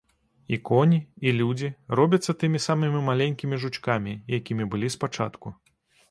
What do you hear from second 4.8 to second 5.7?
спачатку.